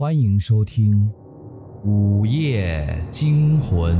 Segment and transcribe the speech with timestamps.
[0.00, 1.10] 欢迎收听
[1.84, 3.94] 《午夜惊魂》。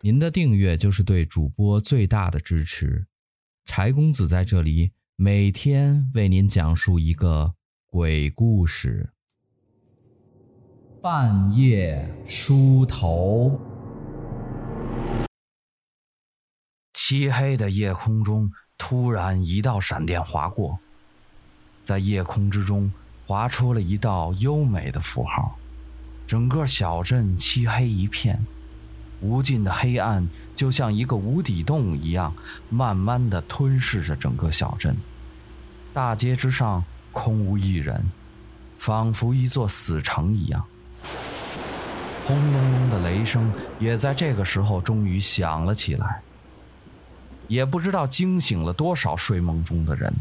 [0.00, 3.06] 您的订阅就是对主播最大的支持。
[3.64, 7.54] 柴公子在这里每天为您讲述一个
[7.86, 9.12] 鬼故事。
[11.00, 13.60] 半夜梳头，
[16.92, 20.80] 漆黑的夜空中突然一道闪电划过，
[21.84, 22.92] 在夜空之中。
[23.32, 25.56] 划出了一道优美的符号，
[26.26, 28.44] 整个小镇漆黑一片，
[29.22, 32.34] 无尽的黑暗就像一个无底洞一样，
[32.68, 34.94] 慢慢的吞噬着整个小镇。
[35.94, 38.04] 大街之上空无一人，
[38.76, 40.62] 仿佛一座死城一样。
[42.26, 46.20] 轰隆隆的雷声也在这个时候终于响了起来，
[47.48, 50.12] 也不知道惊醒了多少睡梦中的人。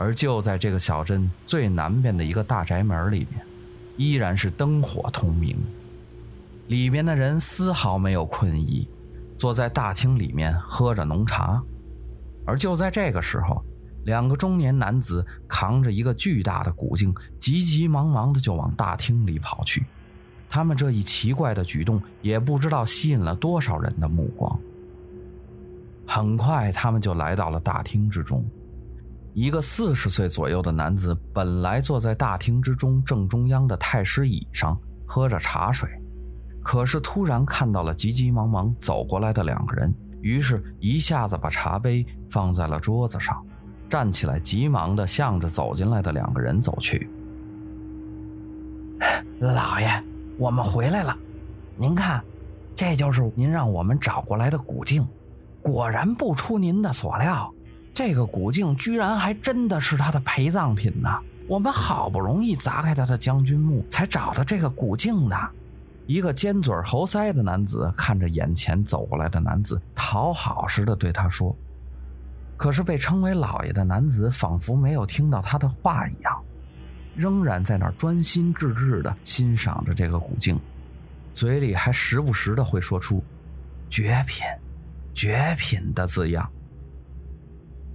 [0.00, 3.44] 而就在这个小镇最南边的一个大宅门里面，
[3.98, 5.54] 依然是灯火通明，
[6.68, 8.88] 里面的人丝毫没有困意，
[9.36, 11.62] 坐在大厅里面喝着浓茶。
[12.46, 13.62] 而就在这个时候，
[14.06, 19.84] 两个中年男子扛着一个巨大的古镜，急急忙忙的就往大厅里跑去。
[20.48, 24.58] 他们这一奇怪的举动，也不知道吸引了多少人的目光。
[26.06, 28.42] 很快，他们就来到了大厅之中。
[29.32, 35.88] 一个四十岁左右的男子本来坐在大厅之中正中央的太师椅上喝着茶水，
[36.62, 43.40] 可是突然看到了急急忙忙走过来的两个人，于是一下子把茶杯放在了桌子上，
[43.88, 47.08] 站起来急忙的向着走进来的两个人走去。
[49.38, 49.88] 老爷，
[50.38, 51.16] 我们回来了，
[51.76, 52.22] 您看，
[52.74, 55.06] 这就是您让我们找过来的古镜，
[55.62, 57.54] 果然不出您的所料。
[57.92, 61.08] 这个古镜居然还真的是他的陪葬品呢！
[61.46, 65.36] 我们好不容易砸开他的将军墓，才找到这个古镜的。
[66.06, 71.54] 一个尖嘴猴腮的男子看着眼前走过来的男子，讨好似的对他说
[72.56, 76.40] ：“可是被称为老爷的男子仿佛没有听到他的话一样，
[77.14, 80.58] 仍然在那儿专心致志地欣赏着这个古镜，
[81.34, 83.22] 嘴里还时不时的会说出
[83.90, 84.44] ‘绝品，
[85.12, 86.48] 绝品’的字样。”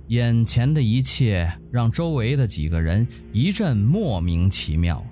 [0.07, 5.03] 眼前的一切让周围的几个人一阵莫名其妙。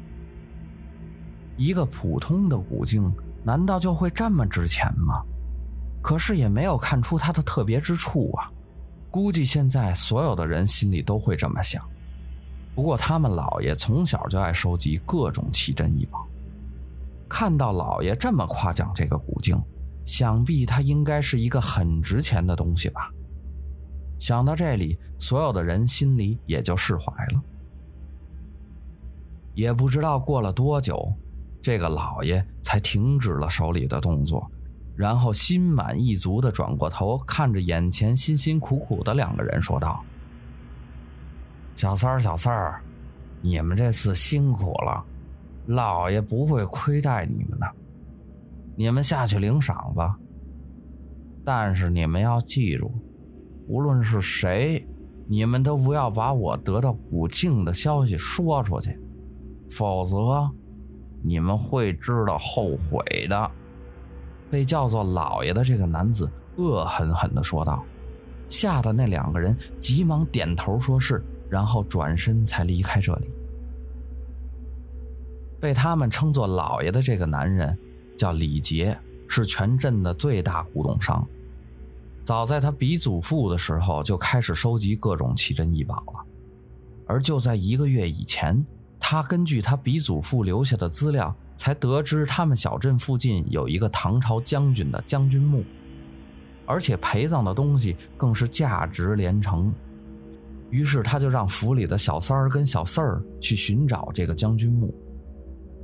[1.58, 3.12] 一个普通的古镜，
[3.44, 5.24] 难道就会这么值钱吗？
[6.02, 8.52] 可是也没有看出它的特别之处啊。
[9.10, 11.84] 估计现在所有的人心里都会这么想。
[12.76, 16.28] 不过他们老爷从小就爱收集各种奇珍异宝，
[17.30, 19.56] 看到老爷这么夸奖这个古镜，
[20.06, 23.12] 想必它应该是一个很值钱的东西吧。
[24.24, 27.44] 想到这里，所有的人心里也就释怀了。
[29.54, 31.14] 也不知道过了多久，
[31.62, 34.50] 这个老爷才停止了手里的动作，
[34.96, 40.02] 然后心满意足地转过头，看着眼前辛辛苦苦的两个人，说道
[41.76, 42.82] ：“小三儿，小三儿，
[43.42, 45.04] 你们这次辛苦了，
[45.66, 47.70] 老爷不会亏待你们的。
[48.78, 50.18] 你们下去领赏吧。
[51.44, 52.90] 但是你们要记住。”
[53.68, 54.86] 无论是谁，
[55.28, 59.00] 你们都不要把我得到古镜的消息说出去，
[59.70, 60.50] 否则
[61.22, 63.52] 你们会知道后悔的。
[64.52, 67.84] 被叫做老爷的这个男子恶狠狠地说道，
[68.50, 73.32] 吓得那两个人急忙点头说是，然后转身才离开这里。
[75.60, 77.76] 被他们称作老爷的这个男人
[78.18, 78.96] 叫李杰，
[79.28, 81.26] 是全镇的最大古董商。
[82.24, 86.26] 早在他鼻祖父的时候就开始收集各种奇珍异宝了，
[87.06, 88.66] 而就在一个月以前，
[88.98, 95.66] 他根据他鼻祖父留下的资料，才得知他们小镇附近有一个唐朝将军的将军墓，
[96.66, 99.74] 而且陪葬的东西更是价值连城。
[100.70, 104.96] 于是他就让府里的小三儿跟小四儿去寻找这个将军墓，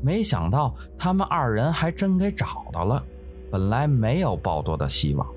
[0.01, 3.03] 没想到他们二人还真给找到了，
[3.51, 5.27] 本来没有抱多的希望。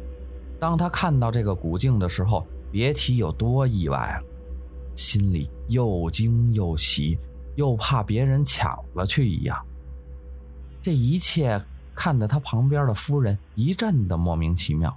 [0.63, 4.25] 当他看到这个古镜的时候，别提有多意外了，
[4.95, 7.19] 心里又惊又喜，
[7.57, 9.61] 又怕别人抢了去一样。
[10.81, 11.61] 这一切
[11.97, 14.97] 看得他旁边的夫人一阵的莫名其妙。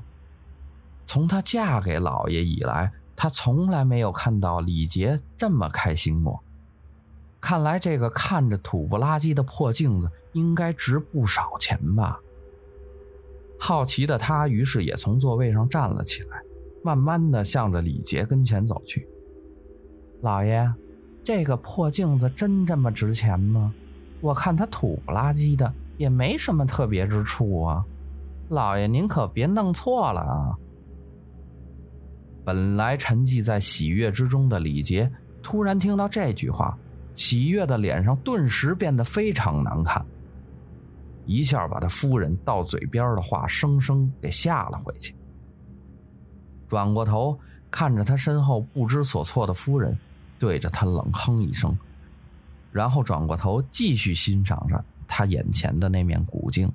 [1.07, 6.43] 从她嫁给老爷以来，她从来没有看到李杰这么开心过。
[7.41, 12.19] 看来这个看着土不拉几的破镜子应该值不少钱吧。
[13.59, 16.41] 好奇的他，于是也从座位上站了起来，
[16.83, 19.07] 慢慢的向着李杰跟前走去。
[20.21, 20.71] 老爷，
[21.23, 23.73] 这个破镜子真这么值钱吗？
[24.21, 27.85] 我看它土不拉几的，也没什么特别之处啊。
[28.49, 30.57] 老爷您可别弄错了啊！
[32.43, 35.11] 本来沉寂在喜悦之中的李杰，
[35.41, 36.77] 突然听到这句话，
[37.15, 40.05] 喜悦的脸上顿时变得非常难看，
[41.25, 45.15] 一下把他夫人到嘴边的话生生给吓了回去。
[46.67, 47.39] 转过头
[47.69, 49.97] 看着他身后不知所措的夫人，
[50.39, 51.77] 对着他冷哼一声，
[52.71, 56.71] 然后转过头继续欣赏着他眼前的那面古镜，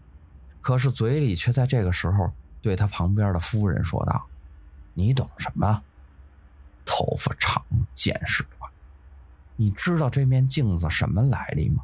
[0.60, 2.30] 可是嘴里却在这个时候
[2.60, 4.26] 对他旁边的夫人说道。
[4.92, 5.82] 你懂什么？
[6.84, 7.64] 头发长
[7.94, 8.70] 见识短，
[9.56, 11.82] 你知道这面镜子什么来历吗？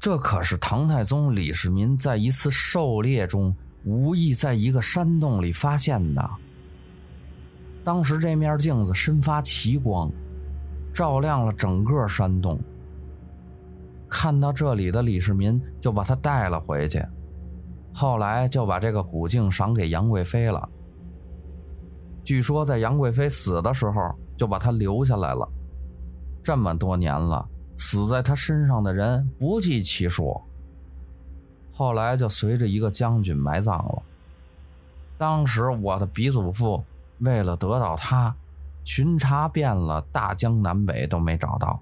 [0.00, 3.54] 这可是唐太宗李世民在一次狩猎中
[3.84, 6.30] 无意在一个山洞里发现的。
[7.84, 10.10] 当时这面镜子身发奇光，
[10.90, 12.58] 照亮了整个山洞。
[14.08, 17.04] 看到这里的李世民就把它带了回去，
[17.92, 20.66] 后来就把这个古镜赏给杨贵妃了。
[22.24, 25.46] 据说在杨贵妃死的时候，就把她留下来了。
[26.42, 27.46] 这么多年了，
[27.80, 30.38] 死在他身上的人不计其数。
[31.72, 34.02] 后来就随着一个将军埋葬了。
[35.16, 36.84] 当时我的鼻祖父
[37.20, 38.36] 为了得到他，
[38.84, 41.80] 巡查遍了大江南北都没找到，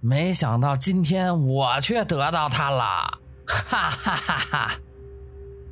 [0.00, 3.18] 没想到今天我却得到他了！
[3.46, 4.78] 哈哈哈哈！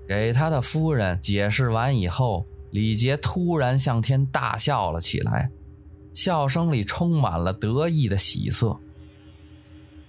[0.08, 2.46] 给他的夫人解释完以后。
[2.72, 5.50] 李杰突然向天大笑了起来，
[6.12, 8.78] 笑声里充满了得意的喜色。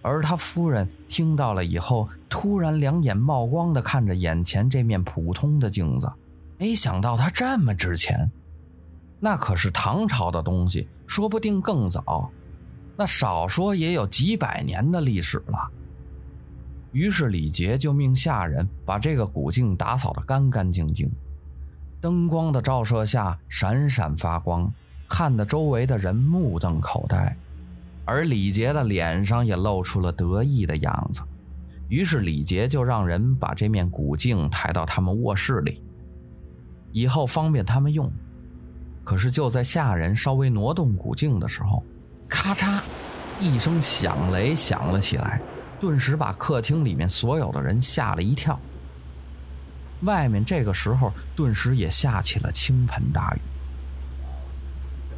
[0.07, 6.09] 而他夫人听到了以后，突然两眼冒光的看着眼前这面普通的镜子，
[6.57, 8.31] 没想到它这么值钱，
[9.19, 12.31] 那可是唐朝的东西，说不定更早，
[12.95, 15.69] 那少说也有几百年的历史了。
[16.93, 21.11] 于是李杰就命下人把这个古镜打扫得干干净净。
[21.99, 24.71] 灯光的照射下闪闪发光，
[25.07, 27.35] 看得周围的人目瞪口呆，
[28.07, 31.21] 而李杰的脸上也露出了得意的样子。
[31.89, 35.83] 于是李杰就让人把这面古镜抬到他们卧室里，
[36.91, 38.11] 以后方便他们用。
[39.03, 41.83] 可是就在下人稍微挪动古镜的时候，
[42.27, 42.81] 咔嚓
[43.39, 45.41] 一声响雷响了起来，
[45.79, 48.59] 顿时把客厅里面所有的人吓了一跳。
[50.01, 53.39] 外面这个时候顿时也下起了倾盆大雨。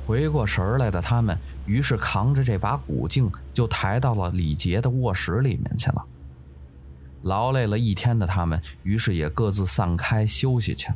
[0.09, 6.03] 回过神来的他们，于是扛着这把古镜就抬到了李杰的卧室里面去了。
[7.21, 10.95] 劳累了一天的他们，于是也各自散开休息去了。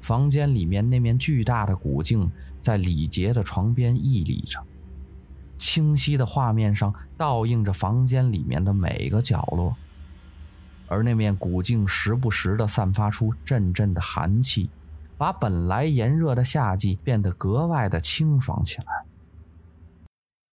[0.00, 2.30] 房间里面那面巨大的古镜
[2.60, 4.62] 在李杰的床边屹立着，
[5.56, 9.76] 清晰的画面上倒映着房间里面的每个角落。
[10.86, 14.70] 而那面古镜时不时地散发出阵阵的寒气，
[15.16, 19.04] 把本来炎热的夏季变得格外的清爽起来。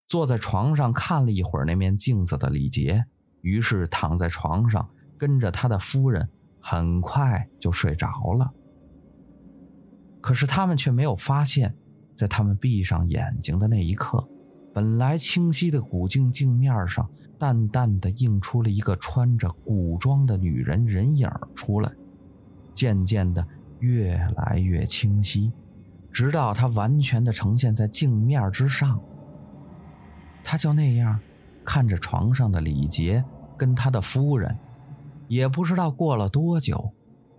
[0.08, 3.06] 坐在床上看了一会儿那面镜子的李杰，
[3.42, 6.30] 于是躺在床上，跟着他的夫人，
[6.60, 8.52] 很快就睡着了。
[10.20, 11.76] 可是他们却没有发现，
[12.16, 14.28] 在他们闭上眼睛的那一刻，
[14.74, 17.10] 本来清晰的古镜镜面上。
[17.40, 21.92] 淡淡的映出了一个穿着古装的女人人影出来，
[22.72, 23.44] 渐渐的
[23.82, 25.52] 越来越清晰，
[26.12, 29.00] 直到它完全的呈现在镜面之上。
[30.44, 31.20] 他就那样
[31.64, 33.24] 看着床上的李杰
[33.56, 34.58] 跟他的夫人，
[35.28, 36.92] 也不知道过了多久，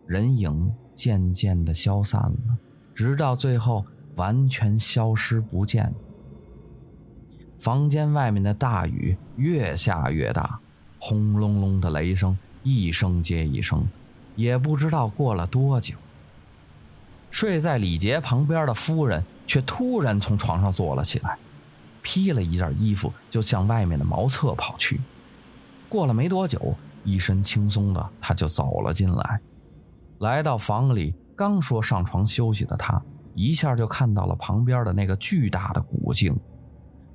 [0.06, 2.58] 人影渐渐的消散了，
[2.94, 3.84] 直到最后
[4.14, 5.92] 完全消失不见。
[7.58, 10.60] 房间外面的大雨越下越大，
[10.98, 13.88] 轰隆隆的雷声一声接一声，
[14.36, 15.96] 也不知道过了多久。
[17.32, 21.36] 睡在李杰旁边的夫人却突然从床上坐了起来，
[22.02, 25.00] 披了一件衣服就向外面的茅厕跑去。
[25.88, 29.40] 过了没多久，一身轻松的他就走了进来，
[30.18, 33.02] 来到房里，刚说上床休息的他，
[33.34, 36.38] 一下就看到了旁边的那个巨大的古镜。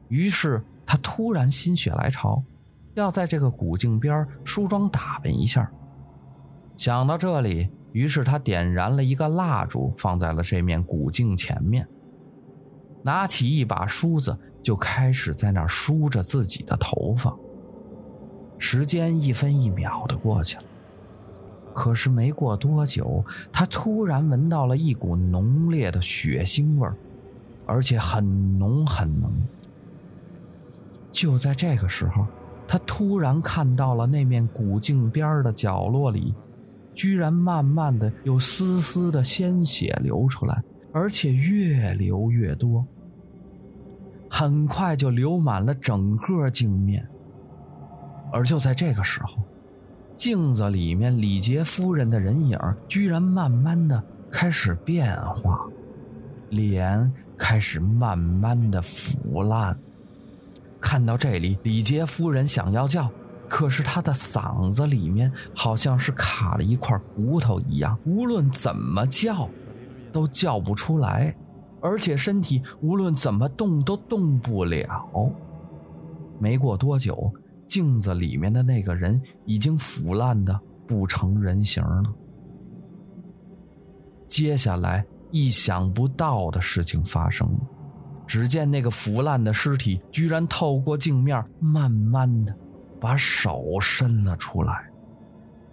[0.10, 2.44] 于是他突然心血来潮，
[2.96, 5.72] 要在这个古镜边梳妆打扮一下。
[6.76, 11.88] 想到这里，于是他点燃了一个蜡烛，放在了这面古镜前面，
[13.02, 17.36] 拿起一把梳子，就开始在那儿梳着自己的头发。
[18.60, 20.64] 时间一分一秒的过去了，
[21.74, 26.96] 可是没过多久，他突然闻到了一股浓烈的血腥味儿
[27.66, 29.32] 而且很浓很浓。
[31.12, 32.28] 就在这个时候，
[32.68, 36.36] 他突然看到了那面古镜边的角落里，
[36.98, 42.84] 居然慢慢的有丝丝的鲜血流出来，而且越流越多，
[44.28, 47.08] 很快就流满了整个镜面。
[48.34, 49.38] 而就在这个时候，
[50.16, 55.60] 镜子里面李杰夫人的人影居然慢慢的开始变化，
[56.50, 59.78] 脸开始慢慢的腐烂。
[60.82, 63.08] 看到这里，李杰夫人想要叫，
[63.50, 69.50] 可是他的嗓子里面好像是卡了一块骨头一样，无论怎么叫，
[70.12, 71.36] 都叫不出来，
[71.82, 75.10] 而且身体无论怎么动都动不了。
[76.40, 77.34] 没过多久，
[77.66, 82.04] 镜子里面的那个人已经腐烂的不成人形了。
[84.28, 87.60] 接下来，意想不到的事情发生了。
[88.28, 92.54] 只见那个腐烂的尸体居然透过镜面，慢慢的
[93.00, 94.90] 把手伸了出来，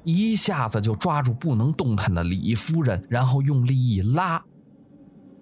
[0.04, 4.42] 一下子就抓住不能动弹的李夫人，然后用力一拉，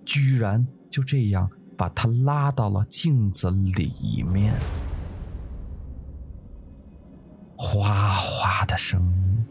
[0.04, 4.54] 居然就这样把她拉到了镜子里面。
[7.56, 9.46] 哗哗的声音，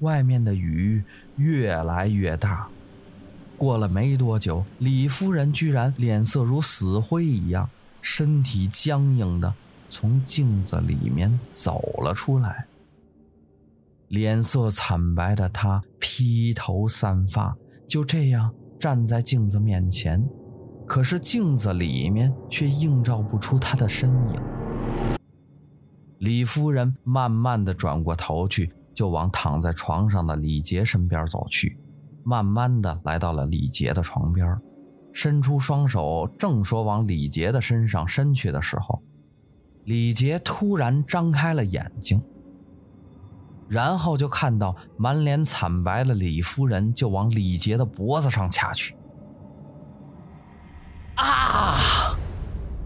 [0.00, 1.02] 外面的雨
[1.36, 2.68] 越来越大。
[3.56, 7.70] 过了没多久，李夫人居然脸色如死灰一样，
[8.02, 9.54] 身体僵硬的
[9.94, 12.66] 从镜子里面走了出来。
[14.08, 20.28] 脸色惨白的她披头散发，就这样站在镜子面前，
[20.84, 24.42] 可是镜子里面却映照不出她的身影。
[26.18, 31.78] 李夫人慢慢的转过头去，就往躺在床上的李杰身边走去。
[32.24, 34.58] 慢慢的来到了李杰的床边，
[35.12, 39.00] 伸出双手，正说往李杰的身上伸去的时候，
[39.84, 42.22] 李杰突然张开了眼睛，
[43.68, 48.96] 然后就看到满脸惨白的李夫人就往李杰的脖子上掐去。
[51.16, 51.76] 啊！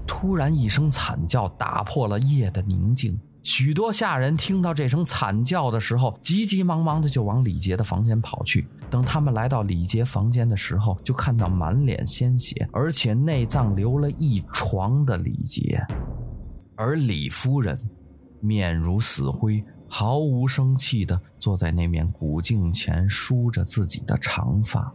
[0.07, 3.19] 突然一声惨叫打破了夜的宁静。
[3.45, 8.67] 许多下人听到这声惨叫的时候，急急忙忙的就往李杰的房间跑去。
[8.91, 15.81] 等他们来到李杰房间的时候，就看到满脸鲜血，而且内脏流了一床的李杰，
[16.81, 17.77] 而李夫人
[18.39, 24.95] 面如死灰，毫无生气的坐在那面古镜前梳着自己的长发。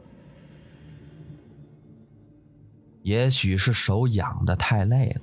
[3.01, 5.21] 也许是手痒的太累了。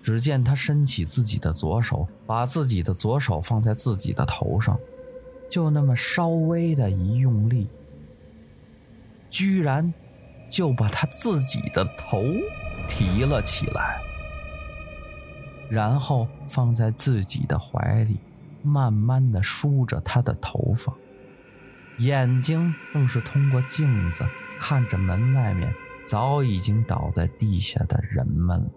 [0.00, 4.78] 只见他伸起自己的左手，把自己的左手放在自己的头上，
[5.50, 7.66] 就那么稍微的一用力，
[9.28, 9.92] 居然
[10.48, 12.22] 就把他自己的头
[12.88, 14.00] 提了起来，
[15.68, 18.18] 然后放在自己的怀里，
[18.62, 20.92] 慢慢的梳着他的头发，
[21.98, 24.24] 眼睛更是通过镜子
[24.58, 25.72] 看着门外面
[26.06, 28.70] 早已经倒在地下的人们了。